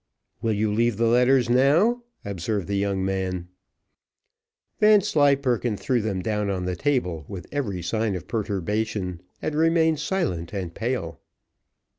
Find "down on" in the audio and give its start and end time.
6.23-6.65